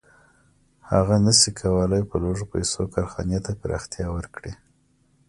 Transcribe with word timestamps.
هغه 0.91 1.15
نشي 1.25 1.51
کولی 1.59 2.01
په 2.09 2.15
لږو 2.23 2.45
پیسو 2.53 2.81
کارخانې 2.93 3.39
ته 3.45 3.51
پراختیا 3.61 4.07
ورکړي 4.15 4.53